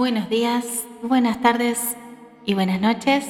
Buenos 0.00 0.30
días, 0.30 0.86
buenas 1.02 1.42
tardes 1.42 1.94
y 2.46 2.54
buenas 2.54 2.80
noches. 2.80 3.26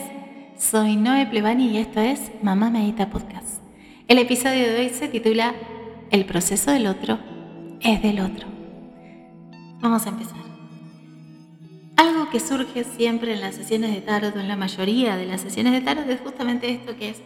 Soy 0.56 0.94
Noé 0.94 1.26
Plebani 1.26 1.66
y 1.66 1.78
esto 1.78 1.98
es 1.98 2.30
Mamá 2.44 2.70
Medita 2.70 3.10
Podcast. 3.10 3.60
El 4.06 4.18
episodio 4.18 4.68
de 4.68 4.76
hoy 4.78 4.88
se 4.90 5.08
titula 5.08 5.52
El 6.12 6.24
proceso 6.26 6.70
del 6.70 6.86
otro 6.86 7.18
es 7.80 8.00
del 8.02 8.20
otro. 8.20 8.46
Vamos 9.80 10.06
a 10.06 10.10
empezar. 10.10 10.38
Algo 11.96 12.30
que 12.30 12.38
surge 12.38 12.84
siempre 12.84 13.32
en 13.32 13.40
las 13.40 13.56
sesiones 13.56 13.92
de 13.92 14.02
tarot 14.02 14.36
o 14.36 14.38
en 14.38 14.46
la 14.46 14.54
mayoría 14.54 15.16
de 15.16 15.26
las 15.26 15.40
sesiones 15.40 15.72
de 15.72 15.80
tarot 15.80 16.08
es 16.08 16.20
justamente 16.20 16.70
esto 16.70 16.96
que 16.96 17.08
es 17.08 17.16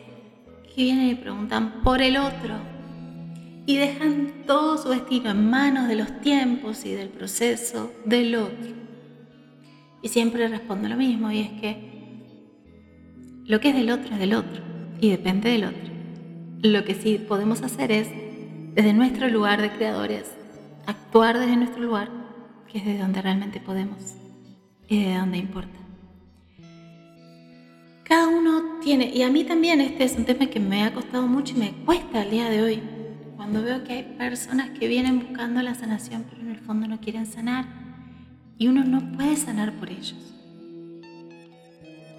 que 0.75 0.85
vienen 0.85 1.11
y 1.11 1.15
preguntan 1.17 1.83
por 1.83 2.01
el 2.01 2.17
otro 2.17 2.55
y 3.67 3.77
dejan 3.77 4.47
todo 4.47 4.79
su 4.79 4.89
destino 4.89 5.33
en 5.33 5.51
manos 5.51 5.87
de 5.87 5.97
los 5.97 6.23
tiempos 6.23 6.87
y 6.87 6.95
del 6.95 7.11
proceso 7.11 7.93
del 8.07 8.37
otro. 8.37 8.84
Y 10.05 10.09
siempre 10.09 10.47
respondo 10.49 10.87
lo 10.87 10.97
mismo, 10.97 11.33
y 11.33 11.39
es 11.41 11.51
que 11.63 12.23
lo 13.47 13.59
que 13.59 13.71
es 13.71 13.75
del 13.75 13.91
otro 13.91 14.13
es 14.13 14.21
del 14.21 14.35
otro, 14.35 14.63
y 15.01 15.09
depende 15.09 15.49
del 15.49 15.65
otro. 15.65 15.91
Lo 16.61 16.85
que 16.85 16.95
sí 16.95 17.19
podemos 17.27 17.63
hacer 17.63 17.91
es, 17.91 18.11
desde 18.75 18.93
nuestro 18.93 19.31
lugar 19.31 19.63
de 19.63 19.71
creadores, 19.71 20.31
actuar 20.85 21.39
desde 21.39 21.57
nuestro 21.57 21.83
lugar, 21.83 22.11
que 22.71 22.79
es 22.79 22.85
de 22.85 22.99
donde 22.99 23.23
realmente 23.23 23.61
podemos 23.61 24.15
y 24.89 25.05
de 25.05 25.15
donde 25.15 25.39
importa. 25.39 25.79
Cada 28.03 28.29
uno 28.29 28.81
tiene, 28.83 29.07
y 29.07 29.23
a 29.23 29.31
mí 29.31 29.43
también 29.45 29.81
este 29.81 30.05
es 30.05 30.17
un 30.19 30.27
tema 30.27 30.49
que 30.49 30.61
me 30.61 30.85
ha 30.85 30.93
costado 30.93 31.27
mucho 31.27 31.55
y 31.57 31.61
me 31.61 31.73
cuesta 31.87 32.21
al 32.21 32.31
día 32.31 32.51
de 32.51 32.61
hoy, 32.61 32.83
cuando 33.37 33.63
veo 33.63 33.83
que 33.85 33.95
hay 33.95 34.03
personas 34.19 34.69
que 34.79 34.87
vienen 34.87 35.21
buscando 35.21 35.63
la 35.63 35.75
sanación, 35.75 36.27
pero 36.29 36.43
en 36.43 36.51
el 36.51 36.59
fondo 36.59 36.87
no 36.87 37.01
quieren 37.01 37.25
sanar 37.25 37.84
y 38.59 38.69
uno 38.69 38.85
no 38.85 39.13
puede 39.13 39.37
sanar 39.37 39.73
por 39.73 39.91
ellos. 39.91 40.35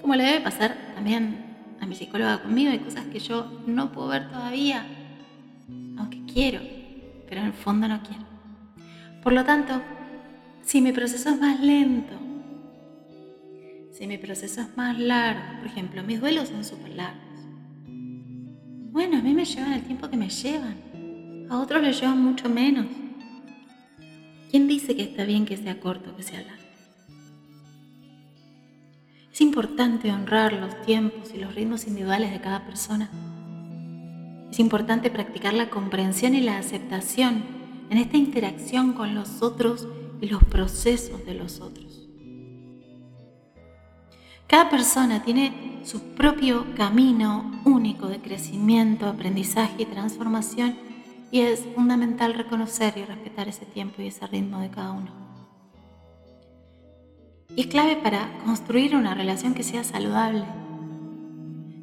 Como 0.01 0.15
le 0.15 0.23
debe 0.23 0.41
pasar 0.41 0.75
también 0.93 1.45
a 1.79 1.85
mi 1.85 1.95
psicóloga 1.95 2.41
conmigo, 2.41 2.71
hay 2.71 2.79
cosas 2.79 3.05
que 3.05 3.19
yo 3.19 3.61
no 3.65 3.91
puedo 3.91 4.09
ver 4.09 4.29
todavía, 4.29 4.85
aunque 5.97 6.23
quiero, 6.31 6.59
pero 7.27 7.41
en 7.41 7.47
el 7.47 7.53
fondo 7.53 7.87
no 7.87 8.01
quiero. 8.03 8.23
Por 9.23 9.33
lo 9.33 9.43
tanto, 9.43 9.81
si 10.61 10.81
mi 10.81 10.91
proceso 10.91 11.29
es 11.29 11.39
más 11.39 11.59
lento, 11.59 12.13
si 13.91 14.07
mi 14.07 14.17
proceso 14.17 14.61
es 14.61 14.77
más 14.77 14.99
largo, 14.99 15.59
por 15.59 15.67
ejemplo, 15.67 16.03
mis 16.03 16.19
duelos 16.19 16.49
son 16.49 16.63
súper 16.63 16.95
largos, 16.95 17.23
bueno, 18.91 19.17
a 19.17 19.21
mí 19.21 19.33
me 19.33 19.43
llevan 19.43 19.73
el 19.73 19.83
tiempo 19.83 20.09
que 20.09 20.17
me 20.17 20.29
llevan, 20.29 21.47
a 21.49 21.59
otros 21.59 21.81
les 21.81 21.99
llevan 21.99 22.21
mucho 22.21 22.47
menos. 22.47 22.85
¿Quién 24.55 24.69
dice 24.69 24.95
que 24.95 25.03
está 25.03 25.25
bien 25.25 25.45
que 25.45 25.57
sea 25.57 25.81
corto 25.81 26.15
que 26.15 26.23
sea 26.23 26.41
largo? 26.41 26.63
Es 29.33 29.41
importante 29.41 30.09
honrar 30.13 30.53
los 30.53 30.81
tiempos 30.83 31.33
y 31.33 31.39
los 31.39 31.53
ritmos 31.53 31.87
individuales 31.87 32.31
de 32.31 32.39
cada 32.39 32.65
persona. 32.65 33.09
Es 34.49 34.57
importante 34.59 35.09
practicar 35.09 35.53
la 35.53 35.69
comprensión 35.69 36.35
y 36.35 36.39
la 36.39 36.57
aceptación 36.57 37.43
en 37.89 37.97
esta 37.97 38.15
interacción 38.15 38.93
con 38.93 39.13
los 39.13 39.41
otros 39.41 39.89
y 40.21 40.27
los 40.27 40.41
procesos 40.45 41.25
de 41.25 41.33
los 41.33 41.59
otros. 41.59 42.07
Cada 44.47 44.69
persona 44.69 45.21
tiene 45.21 45.81
su 45.83 45.99
propio 46.15 46.65
camino 46.77 47.61
único 47.65 48.07
de 48.07 48.21
crecimiento, 48.21 49.07
aprendizaje 49.07 49.81
y 49.81 49.85
transformación 49.85 50.94
y 51.31 51.41
es 51.41 51.61
fundamental 51.75 52.33
reconocer 52.33 52.97
y 52.97 53.05
respetar 53.05 53.47
ese 53.47 53.65
tiempo 53.65 54.01
y 54.01 54.07
ese 54.07 54.27
ritmo 54.27 54.59
de 54.59 54.69
cada 54.69 54.91
uno. 54.91 55.11
Y 57.55 57.61
es 57.61 57.67
clave 57.67 57.95
para 57.97 58.37
construir 58.45 58.95
una 58.95 59.13
relación 59.13 59.53
que 59.53 59.63
sea 59.63 59.83
saludable, 59.83 60.43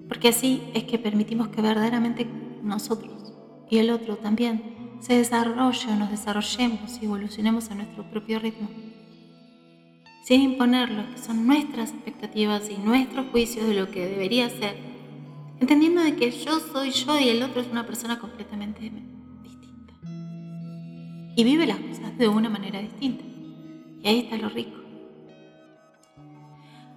porque 0.09 0.29
así 0.29 0.63
es 0.75 0.85
que 0.85 0.99
permitimos 0.99 1.49
que 1.49 1.63
verdaderamente 1.63 2.27
nosotros 2.63 3.33
y 3.71 3.79
el 3.79 3.91
otro 3.91 4.17
también 4.17 4.97
se 5.01 5.15
desarrolle 5.15 5.89
o 5.91 5.97
nos 5.97 6.11
desarrollemos 6.11 6.99
y 7.01 7.07
evolucionemos 7.07 7.71
a 7.71 7.75
nuestro 7.75 8.05
propio 8.11 8.39
ritmo, 8.39 8.69
sin 10.25 10.43
imponer 10.43 10.91
lo 10.91 11.11
que 11.11 11.19
son 11.19 11.47
nuestras 11.47 11.91
expectativas 11.91 12.71
y 12.71 12.77
nuestros 12.77 13.27
juicios 13.31 13.67
de 13.67 13.75
lo 13.75 13.91
que 13.91 14.07
debería 14.07 14.49
ser, 14.51 14.77
entendiendo 15.59 16.03
de 16.03 16.15
que 16.17 16.31
yo 16.31 16.61
soy 16.61 16.91
yo 16.91 17.19
y 17.19 17.31
el 17.31 17.43
otro 17.43 17.63
es 17.63 17.69
una 17.69 17.87
persona 17.87 18.19
completamente 18.19 18.93
y 21.35 21.45
vive 21.45 21.67
las 21.67 21.79
cosas 21.79 22.17
de 22.19 22.29
una 22.29 22.49
manera 22.49 22.81
distinta. 22.81 23.25
Y 24.03 24.09
ahí 24.09 24.19
está 24.21 24.37
lo 24.37 24.49
rico. 24.49 24.79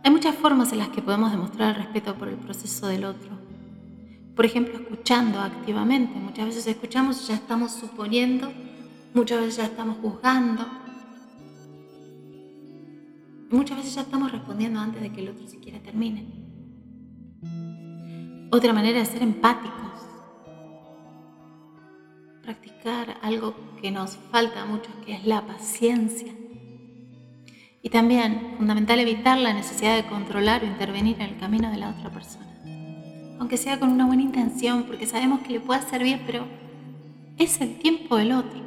Hay 0.03 0.11
muchas 0.11 0.35
formas 0.35 0.71
en 0.71 0.79
las 0.79 0.89
que 0.89 1.01
podemos 1.01 1.31
demostrar 1.31 1.75
el 1.75 1.83
respeto 1.83 2.15
por 2.15 2.27
el 2.27 2.35
proceso 2.35 2.87
del 2.87 3.05
otro. 3.05 3.31
Por 4.35 4.45
ejemplo, 4.45 4.75
escuchando 4.77 5.39
activamente. 5.39 6.19
Muchas 6.19 6.45
veces 6.45 6.67
escuchamos 6.67 7.23
y 7.23 7.27
ya 7.29 7.35
estamos 7.35 7.71
suponiendo, 7.71 8.51
muchas 9.13 9.39
veces 9.39 9.57
ya 9.57 9.65
estamos 9.65 9.97
juzgando. 10.01 10.65
muchas 13.49 13.77
veces 13.77 13.95
ya 13.95 14.01
estamos 14.01 14.31
respondiendo 14.33 14.79
antes 14.81 15.01
de 15.01 15.13
que 15.13 15.21
el 15.21 15.29
otro 15.29 15.47
siquiera 15.47 15.79
termine. 15.79 16.25
Otra 18.51 18.73
manera 18.73 18.99
es 18.99 19.07
ser 19.07 19.23
empáticos 19.23 19.94
practicar 22.45 23.17
algo 23.23 23.55
que 23.81 23.91
nos 23.91 24.17
falta 24.31 24.65
mucho, 24.65 24.89
que 25.05 25.13
es 25.13 25.25
la 25.25 25.41
paciencia. 25.41 26.31
Y 27.81 27.89
también, 27.89 28.53
fundamental, 28.57 28.99
evitar 28.99 29.37
la 29.37 29.53
necesidad 29.53 29.95
de 29.95 30.07
controlar 30.07 30.63
o 30.63 30.67
intervenir 30.67 31.15
en 31.15 31.29
el 31.29 31.37
camino 31.37 31.69
de 31.71 31.77
la 31.77 31.89
otra 31.89 32.11
persona. 32.11 32.45
Aunque 33.39 33.57
sea 33.57 33.79
con 33.79 33.89
una 33.89 34.05
buena 34.05 34.21
intención, 34.21 34.83
porque 34.83 35.07
sabemos 35.07 35.41
que 35.41 35.53
le 35.53 35.59
puede 35.59 35.79
hacer 35.79 36.03
bien, 36.03 36.21
pero 36.25 36.45
es 37.37 37.59
el 37.61 37.79
tiempo 37.79 38.15
del 38.15 38.31
otro 38.31 38.61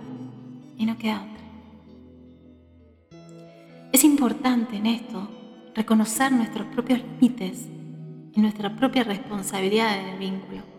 y 0.76 0.84
no 0.84 0.98
queda 0.98 1.22
otra. 1.22 1.38
Es 3.92 4.04
importante 4.04 4.76
en 4.76 4.86
esto 4.86 5.28
reconocer 5.74 6.32
nuestros 6.32 6.66
propios 6.68 7.00
límites 7.00 7.66
y 8.34 8.40
nuestra 8.40 8.76
propia 8.76 9.04
responsabilidad 9.04 9.98
en 9.98 10.08
el 10.08 10.18
vínculo 10.18 10.77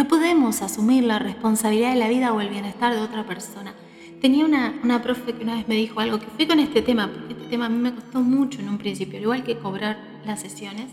no 0.00 0.08
podemos 0.08 0.62
asumir 0.62 1.04
la 1.04 1.18
responsabilidad 1.18 1.92
de 1.92 1.98
la 1.98 2.08
vida 2.08 2.32
o 2.32 2.40
el 2.40 2.48
bienestar 2.48 2.94
de 2.94 3.02
otra 3.02 3.26
persona. 3.26 3.74
Tenía 4.22 4.46
una, 4.46 4.80
una 4.82 5.02
profe 5.02 5.34
que 5.34 5.42
una 5.42 5.56
vez 5.56 5.68
me 5.68 5.74
dijo 5.74 6.00
algo 6.00 6.18
que 6.18 6.24
fui 6.24 6.46
con 6.46 6.58
este 6.58 6.80
tema, 6.80 7.06
porque 7.12 7.34
este 7.34 7.48
tema 7.48 7.66
a 7.66 7.68
mí 7.68 7.76
me 7.76 7.94
costó 7.94 8.22
mucho 8.22 8.60
en 8.60 8.70
un 8.70 8.78
principio, 8.78 9.18
al 9.18 9.24
igual 9.24 9.44
que 9.44 9.58
cobrar 9.58 9.98
las 10.24 10.40
sesiones. 10.40 10.86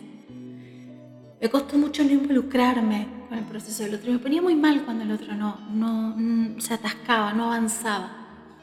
Me 1.40 1.48
costó 1.50 1.78
mucho 1.78 2.04
no 2.04 2.12
involucrarme 2.12 3.08
con 3.30 3.38
el 3.38 3.46
proceso 3.46 3.84
del 3.84 3.96
otro. 3.96 4.12
Me 4.12 4.20
ponía 4.20 4.42
muy 4.42 4.56
mal 4.56 4.84
cuando 4.84 5.06
el 5.06 5.12
otro 5.14 5.34
no, 5.36 5.58
no, 5.72 6.14
mm, 6.18 6.60
se 6.60 6.74
atascaba, 6.74 7.32
no 7.32 7.46
avanzaba. 7.46 8.12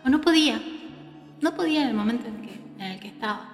O 0.04 0.10
no 0.10 0.20
podía. 0.20 0.60
No 1.40 1.54
podía 1.54 1.84
en 1.84 1.88
el 1.88 1.94
momento 1.94 2.28
en, 2.28 2.42
que, 2.42 2.60
en 2.84 2.92
el 2.92 3.00
que 3.00 3.08
estaba. 3.08 3.48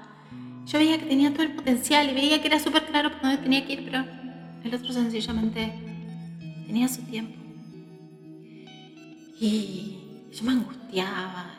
Yo 0.66 0.76
veía 0.76 0.98
que 0.98 1.06
tenía 1.06 1.32
todo 1.32 1.44
el 1.44 1.52
potencial 1.52 2.10
y 2.10 2.14
veía 2.14 2.40
que 2.40 2.48
era 2.48 2.58
súper 2.58 2.86
claro 2.86 3.12
por 3.12 3.22
dónde 3.22 3.36
tenía 3.36 3.64
que 3.64 3.74
ir, 3.74 3.84
pero 3.84 4.04
el 4.64 4.74
otro 4.74 4.92
sencillamente 4.92 5.89
tenía 6.70 6.86
su 6.86 7.02
tiempo. 7.02 7.34
Y 9.40 10.28
yo 10.32 10.44
me 10.44 10.52
angustiaba 10.52 11.50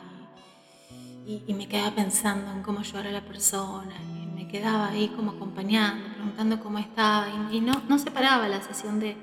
y, 1.26 1.52
me 1.52 1.68
quedaba 1.68 1.94
pensando 1.94 2.50
en 2.50 2.62
cómo 2.62 2.80
ayudar 2.80 3.08
a 3.08 3.12
la 3.12 3.20
persona. 3.22 3.94
Y 4.10 4.34
me 4.34 4.48
quedaba 4.48 4.88
ahí 4.88 5.08
como 5.08 5.32
acompañando, 5.32 6.14
preguntando 6.14 6.60
cómo 6.60 6.78
estaba. 6.78 7.26
Y, 7.52 7.60
no, 7.60 7.82
no 7.90 7.98
separaba 7.98 8.48
la 8.48 8.62
sesión 8.62 9.00
de 9.00 9.16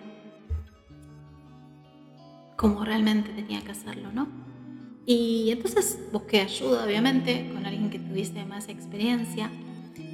cómo 2.56 2.86
realmente 2.86 3.32
tenía 3.32 3.62
que 3.62 3.72
hacerlo, 3.72 4.12
¿no? 4.14 4.28
Y 5.08 5.50
entonces 5.50 6.00
busqué 6.12 6.42
ayuda, 6.42 6.86
obviamente, 6.86 7.50
con 7.52 7.66
alguien 7.66 7.90
que 7.90 7.98
tuviese 7.98 8.46
más 8.46 8.69
experiencia. 8.69 9.50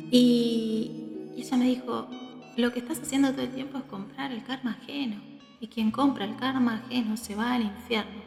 Y, 0.10 1.34
y 1.36 1.42
ella 1.42 1.58
me 1.58 1.66
dijo, 1.66 2.08
lo 2.56 2.72
que 2.72 2.80
estás 2.80 3.02
haciendo 3.02 3.34
todo 3.34 3.42
el 3.42 3.52
tiempo 3.52 3.78
es 3.78 3.84
comprar 3.84 4.32
el 4.32 4.42
karma 4.46 4.78
ajeno 4.82 5.35
y 5.60 5.68
quien 5.68 5.92
compra 5.92 6.26
el 6.26 6.36
karma 6.36 6.84
ajeno 6.86 7.18
se 7.18 7.36
va 7.36 7.54
al 7.54 7.64
infierno. 7.64 8.22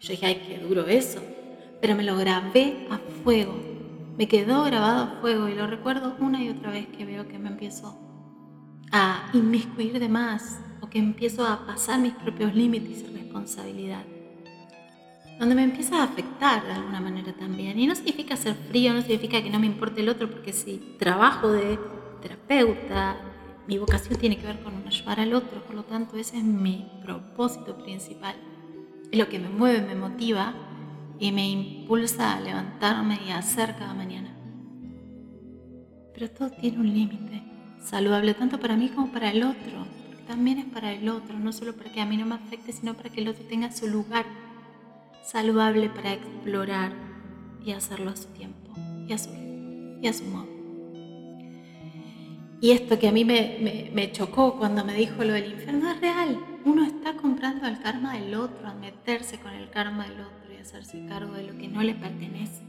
Yo 0.00 0.10
dije, 0.10 0.26
ay, 0.26 0.42
qué 0.46 0.58
duro 0.58 0.86
eso, 0.86 1.22
pero 1.80 1.94
me 1.94 2.04
lo 2.04 2.16
grabé 2.16 2.86
a 2.90 2.98
fuego, 3.22 3.54
me 4.16 4.28
quedó 4.28 4.64
grabado 4.64 5.04
a 5.04 5.20
fuego 5.20 5.48
y 5.48 5.54
lo 5.54 5.66
recuerdo 5.66 6.16
una 6.20 6.42
y 6.42 6.48
otra 6.48 6.70
vez 6.70 6.86
que 6.86 7.04
veo 7.04 7.28
que 7.28 7.38
me 7.38 7.48
empiezo 7.48 7.98
a 8.92 9.30
inmiscuir 9.32 9.98
de 9.98 10.08
más 10.08 10.58
o 10.80 10.88
que 10.88 10.98
empiezo 10.98 11.46
a 11.46 11.66
pasar 11.66 12.00
mis 12.00 12.12
propios 12.14 12.54
límites 12.54 13.02
y 13.02 13.16
responsabilidad. 13.16 14.04
Donde 15.38 15.54
me 15.54 15.62
empieza 15.62 16.00
a 16.00 16.04
afectar 16.04 16.66
de 16.66 16.72
alguna 16.72 17.00
manera 17.00 17.32
también. 17.32 17.78
Y 17.78 17.86
no 17.86 17.94
significa 17.94 18.36
ser 18.36 18.54
frío, 18.54 18.92
no 18.92 19.00
significa 19.00 19.42
que 19.42 19.48
no 19.48 19.58
me 19.58 19.66
importe 19.66 20.02
el 20.02 20.10
otro, 20.10 20.30
porque 20.30 20.52
si 20.52 20.96
trabajo 20.98 21.50
de 21.50 21.78
terapeuta, 22.20 23.16
mi 23.66 23.78
vocación 23.78 24.18
tiene 24.18 24.36
que 24.36 24.46
ver 24.46 24.60
con 24.60 24.86
ayudar 24.86 25.20
al 25.20 25.34
otro, 25.34 25.62
por 25.64 25.74
lo 25.74 25.84
tanto 25.84 26.16
ese 26.16 26.38
es 26.38 26.44
mi 26.44 26.90
propósito 27.02 27.78
principal. 27.78 28.34
Es 29.10 29.18
lo 29.18 29.28
que 29.28 29.38
me 29.38 29.48
mueve, 29.48 29.86
me 29.86 29.94
motiva 29.94 30.54
y 31.18 31.32
me 31.32 31.48
impulsa 31.48 32.34
a 32.34 32.40
levantarme 32.40 33.18
y 33.26 33.30
a 33.30 33.38
hacer 33.38 33.76
cada 33.76 33.94
mañana. 33.94 34.34
Pero 36.14 36.30
todo 36.30 36.50
tiene 36.50 36.78
un 36.78 36.92
límite, 36.92 37.42
saludable 37.82 38.34
tanto 38.34 38.58
para 38.58 38.76
mí 38.76 38.88
como 38.88 39.12
para 39.12 39.30
el 39.30 39.42
otro, 39.42 39.86
porque 40.06 40.22
también 40.24 40.58
es 40.58 40.66
para 40.66 40.92
el 40.92 41.08
otro, 41.08 41.38
no 41.38 41.52
solo 41.52 41.74
para 41.76 41.92
que 41.92 42.00
a 42.00 42.06
mí 42.06 42.16
no 42.16 42.26
me 42.26 42.34
afecte, 42.34 42.72
sino 42.72 42.94
para 42.94 43.10
que 43.10 43.20
el 43.20 43.28
otro 43.28 43.44
tenga 43.44 43.70
su 43.70 43.86
lugar 43.86 44.26
saludable 45.22 45.88
para 45.90 46.14
explorar 46.14 46.92
y 47.64 47.72
hacerlo 47.72 48.10
a 48.10 48.16
su 48.16 48.28
tiempo 48.28 48.72
y 49.06 49.12
a 49.12 49.18
su, 49.18 49.30
y 50.00 50.06
a 50.06 50.12
su 50.12 50.24
modo. 50.24 50.59
Y 52.60 52.72
esto 52.72 52.98
que 52.98 53.08
a 53.08 53.12
mí 53.12 53.24
me, 53.24 54.12
chocó 54.12 54.58
cuando 54.58 54.84
me 54.84 54.94
dijo 54.94 55.24
lo 55.24 55.32
del 55.32 55.52
infierno 55.52 55.90
es 55.90 56.00
real. 56.00 56.38
Uno 56.64 56.84
está 56.84 57.16
comprando 57.16 57.66
el 57.66 57.80
karma 57.80 58.14
del 58.14 58.34
otro, 58.34 58.68
a 58.68 58.74
meterse 58.74 59.38
con 59.38 59.52
el 59.54 59.70
karma 59.70 60.06
del 60.06 60.20
otro 60.20 60.52
y 60.52 60.60
hacerse 60.60 61.06
cargo 61.06 61.32
de 61.32 61.44
lo 61.44 61.56
que 61.56 61.68
no 61.68 61.82
le 61.82 61.94
pertenece. 61.94 62.62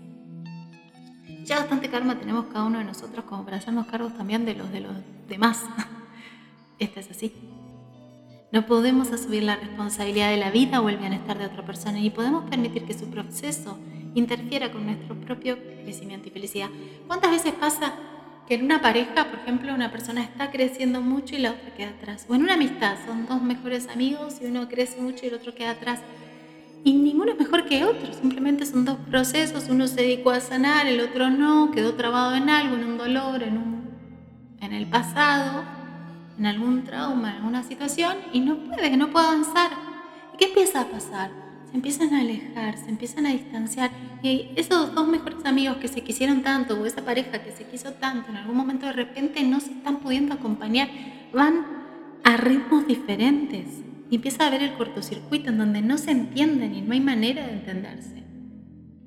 Ya 1.43 1.59
bastante 1.59 1.89
karma 1.89 2.17
tenemos 2.17 2.45
cada 2.45 2.65
uno 2.65 2.77
de 2.77 2.85
nosotros 2.85 3.25
como 3.25 3.43
para 3.43 3.57
hacernos 3.57 3.87
cargos 3.87 4.15
también 4.15 4.45
de 4.45 4.55
los 4.55 4.71
de 4.71 4.79
los 4.79 4.93
demás. 5.27 5.65
Esta 6.79 7.01
es 7.01 7.11
así. 7.11 7.33
No 8.53 8.65
podemos 8.65 9.11
asumir 9.11 9.43
la 9.43 9.57
responsabilidad 9.57 10.29
de 10.29 10.37
la 10.37 10.51
vida 10.51 10.81
o 10.81 10.87
el 10.87 10.97
bienestar 10.97 11.37
de 11.37 11.45
otra 11.45 11.65
persona 11.65 11.99
y 11.99 12.09
podemos 12.09 12.49
permitir 12.49 12.85
que 12.85 12.93
su 12.93 13.09
proceso 13.09 13.77
interfiera 14.13 14.71
con 14.71 14.85
nuestro 14.85 15.15
propio 15.15 15.57
crecimiento 15.83 16.27
y 16.27 16.31
felicidad. 16.31 16.69
¿Cuántas 17.07 17.31
veces 17.31 17.53
pasa 17.53 17.93
que 18.47 18.55
en 18.55 18.65
una 18.65 18.81
pareja, 18.81 19.25
por 19.29 19.39
ejemplo, 19.39 19.73
una 19.73 19.91
persona 19.91 20.23
está 20.23 20.51
creciendo 20.51 21.01
mucho 21.01 21.35
y 21.35 21.39
la 21.39 21.51
otra 21.51 21.73
queda 21.75 21.89
atrás? 21.89 22.25
O 22.29 22.35
en 22.35 22.43
una 22.43 22.55
amistad, 22.55 22.97
son 23.05 23.25
dos 23.25 23.41
mejores 23.41 23.87
amigos 23.87 24.39
y 24.41 24.45
uno 24.45 24.67
crece 24.67 24.99
mucho 24.99 25.25
y 25.25 25.29
el 25.29 25.35
otro 25.35 25.55
queda 25.55 25.71
atrás. 25.71 25.99
Y 26.83 26.93
ninguno 26.93 27.31
es 27.31 27.37
mejor 27.37 27.65
que 27.65 27.83
otro, 27.85 28.11
simplemente 28.13 28.65
son 28.65 28.85
dos 28.85 28.97
procesos, 29.09 29.67
uno 29.69 29.87
se 29.87 30.01
dedicó 30.01 30.31
a 30.31 30.39
sanar, 30.39 30.87
el 30.87 30.99
otro 30.99 31.29
no, 31.29 31.71
quedó 31.71 31.93
trabado 31.93 32.35
en 32.35 32.49
algo, 32.49 32.75
en 32.75 32.83
un 32.83 32.97
dolor, 32.97 33.43
en, 33.43 33.57
un, 33.57 33.89
en 34.59 34.73
el 34.73 34.87
pasado 34.87 35.63
en 36.41 36.47
algún 36.47 36.83
trauma, 36.83 37.29
en 37.29 37.35
alguna 37.37 37.61
situación 37.61 38.17
y 38.33 38.39
no 38.39 38.57
puede, 38.57 38.97
no 38.97 39.11
puede 39.11 39.27
avanzar. 39.27 39.69
¿Y 40.33 40.37
qué 40.37 40.45
empieza 40.45 40.81
a 40.81 40.85
pasar? 40.85 41.29
Se 41.71 41.77
empiezan 41.77 42.13
a 42.13 42.19
alejar, 42.19 42.77
se 42.77 42.89
empiezan 42.89 43.25
a 43.25 43.29
distanciar 43.29 43.91
y 44.21 44.49
esos 44.57 44.93
dos 44.93 45.07
mejores 45.07 45.45
amigos 45.45 45.77
que 45.77 45.87
se 45.87 46.01
quisieron 46.01 46.43
tanto 46.43 46.79
o 46.79 46.85
esa 46.85 47.03
pareja 47.03 47.41
que 47.43 47.51
se 47.51 47.63
quiso 47.63 47.93
tanto, 47.93 48.29
en 48.29 48.37
algún 48.37 48.57
momento 48.57 48.85
de 48.87 48.91
repente 48.91 49.41
no 49.43 49.61
se 49.61 49.71
están 49.71 50.01
pudiendo 50.01 50.33
acompañar, 50.33 50.89
van 51.33 51.65
a 52.25 52.35
ritmos 52.35 52.85
diferentes 52.87 53.67
y 54.09 54.15
empieza 54.15 54.43
a 54.43 54.47
haber 54.47 54.63
el 54.63 54.73
cortocircuito 54.73 55.49
en 55.49 55.57
donde 55.57 55.81
no 55.81 55.97
se 55.97 56.11
entienden 56.11 56.75
y 56.75 56.81
no 56.81 56.91
hay 56.91 56.99
manera 56.99 57.47
de 57.47 57.53
entenderse. 57.53 58.21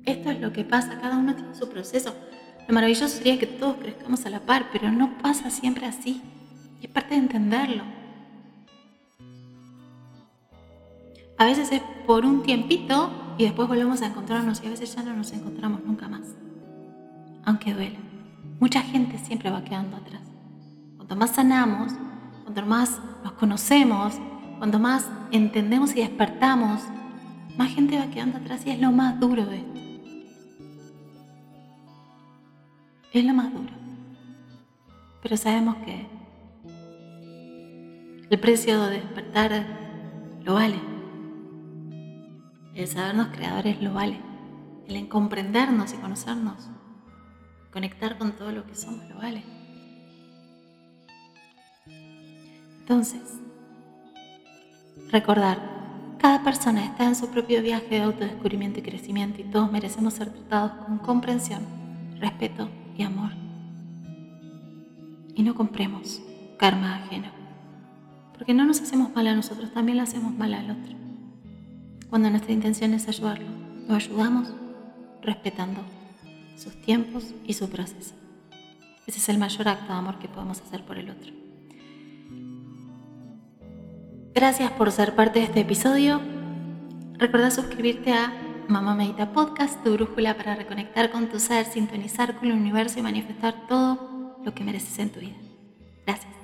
Esto 0.03 0.31
es 0.31 0.41
lo 0.41 0.51
que 0.51 0.63
pasa, 0.63 0.99
cada 0.99 1.17
uno 1.17 1.35
tiene 1.35 1.53
su 1.53 1.69
proceso. 1.69 2.15
Lo 2.67 2.73
maravilloso 2.73 3.07
sería 3.07 3.37
que 3.37 3.45
todos 3.45 3.77
crezcamos 3.77 4.25
a 4.25 4.31
la 4.31 4.39
par, 4.39 4.69
pero 4.71 4.91
no 4.91 5.19
pasa 5.19 5.51
siempre 5.51 5.85
así. 5.85 6.21
Y 6.81 6.87
es 6.87 6.91
parte 6.91 7.13
de 7.13 7.21
entenderlo. 7.21 7.83
A 11.37 11.45
veces 11.45 11.71
es 11.71 11.81
por 12.07 12.25
un 12.25 12.43
tiempito 12.43 13.09
y 13.37 13.43
después 13.43 13.67
volvemos 13.67 14.01
a 14.01 14.07
encontrarnos 14.07 14.61
y 14.63 14.67
a 14.67 14.69
veces 14.69 14.95
ya 14.95 15.03
no 15.03 15.13
nos 15.13 15.33
encontramos 15.33 15.83
nunca 15.83 16.07
más. 16.07 16.35
Aunque 17.43 17.73
duele. 17.73 17.99
Mucha 18.59 18.81
gente 18.81 19.17
siempre 19.17 19.49
va 19.49 19.63
quedando 19.63 19.97
atrás. 19.97 20.21
Cuanto 20.95 21.15
más 21.17 21.31
sanamos, 21.31 21.91
cuanto 22.43 22.65
más 22.65 22.99
nos 23.23 23.33
conocemos, 23.33 24.15
cuanto 24.57 24.79
más 24.79 25.09
entendemos 25.31 25.93
y 25.95 25.99
despertamos, 25.99 26.81
más 27.57 27.73
gente 27.73 27.99
va 27.99 28.07
quedando 28.07 28.37
atrás 28.37 28.65
y 28.65 28.71
es 28.71 28.79
lo 28.79 28.91
más 28.91 29.19
duro 29.19 29.45
de 29.45 29.57
esto. 29.57 29.79
Es 33.11 33.25
lo 33.25 33.33
más 33.33 33.53
duro. 33.53 33.73
Pero 35.21 35.37
sabemos 35.37 35.75
que 35.77 36.07
el 38.29 38.39
precio 38.39 38.81
de 38.85 39.01
despertar 39.01 39.65
lo 40.43 40.53
vale. 40.53 40.94
El 42.75 42.89
sabernos 42.89 43.29
creadores 43.29 43.81
lo 43.81 43.93
vale. 43.93 44.19
El 44.85 45.07
comprendernos 45.07 45.93
y 45.93 45.97
conocernos, 45.97 46.69
conectar 47.71 48.17
con 48.17 48.33
todo 48.33 48.51
lo 48.51 48.67
que 48.67 48.75
somos 48.75 49.07
lo 49.09 49.15
vale. 49.15 49.43
Entonces, 52.81 53.39
recordar, 55.09 56.17
cada 56.19 56.43
persona 56.43 56.85
está 56.85 57.05
en 57.05 57.15
su 57.15 57.29
propio 57.29 57.61
viaje 57.61 57.95
de 57.95 58.01
autodescubrimiento 58.01 58.79
y 58.79 58.83
crecimiento 58.83 59.41
y 59.41 59.45
todos 59.45 59.71
merecemos 59.71 60.13
ser 60.13 60.31
tratados 60.31 60.85
con 60.85 60.97
comprensión, 60.99 61.65
respeto 62.19 62.69
y 62.97 63.03
amor. 63.03 63.31
Y 65.33 65.43
no 65.43 65.55
compremos 65.55 66.21
karma 66.59 66.97
ajeno. 66.97 67.29
Porque 68.37 68.53
no 68.53 68.65
nos 68.65 68.81
hacemos 68.81 69.15
mal 69.15 69.27
a 69.27 69.35
nosotros, 69.35 69.71
también 69.71 69.97
le 69.97 70.03
hacemos 70.03 70.33
mal 70.33 70.53
al 70.53 70.71
otro. 70.71 71.04
Cuando 72.15 72.29
nuestra 72.29 72.53
intención 72.53 72.93
es 72.93 73.09
ayudarlo, 73.09 73.49
lo 73.89 73.93
ayudamos 73.93 74.47
respetando 75.21 75.81
sus 76.55 76.73
tiempos 76.81 77.33
y 77.45 77.51
su 77.51 77.69
proceso. 77.69 78.15
Ese 79.05 79.19
es 79.19 79.27
el 79.27 79.37
mayor 79.37 79.67
acto 79.67 79.91
de 79.91 79.99
amor 79.99 80.17
que 80.19 80.29
podemos 80.29 80.61
hacer 80.61 80.85
por 80.85 80.97
el 80.97 81.09
otro. 81.09 81.33
Gracias 84.33 84.71
por 84.71 84.93
ser 84.93 85.13
parte 85.13 85.39
de 85.39 85.45
este 85.47 85.59
episodio. 85.59 86.21
Recuerda 87.17 87.51
suscribirte 87.51 88.13
a 88.13 88.31
Mamá 88.69 88.95
Medita 88.95 89.33
Podcast, 89.33 89.83
tu 89.83 89.91
brújula 89.91 90.37
para 90.37 90.55
reconectar 90.55 91.11
con 91.11 91.27
tu 91.27 91.37
ser, 91.37 91.65
sintonizar 91.65 92.37
con 92.37 92.47
el 92.47 92.53
universo 92.53 92.97
y 92.97 93.01
manifestar 93.01 93.67
todo 93.67 94.39
lo 94.41 94.55
que 94.55 94.63
mereces 94.63 94.97
en 94.99 95.09
tu 95.09 95.19
vida. 95.19 95.35
Gracias. 96.05 96.34